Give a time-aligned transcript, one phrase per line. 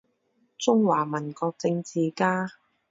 [0.57, 2.49] 中华民国政治家。